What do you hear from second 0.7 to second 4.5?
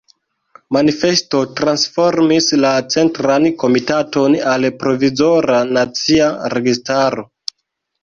Manifesto transformis la Centran Komitaton